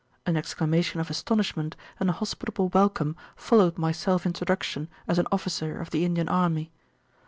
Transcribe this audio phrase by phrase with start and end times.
[0.25, 5.79] An exclamation of astonishment and a hospitable welcome followed my self introduction as an officer
[5.79, 6.71] of the Indian army.